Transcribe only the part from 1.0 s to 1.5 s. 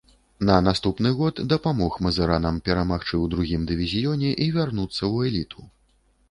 год